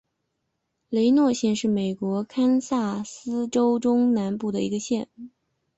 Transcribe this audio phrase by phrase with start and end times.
[0.89, 5.07] 雷诺县是美国堪萨斯州中南部的一个县。